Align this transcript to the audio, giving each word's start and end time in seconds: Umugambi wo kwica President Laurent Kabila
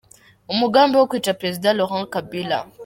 Umugambi 0.53 0.95
wo 0.97 1.07
kwica 1.09 1.37
President 1.39 1.75
Laurent 1.77 2.05
Kabila 2.13 2.57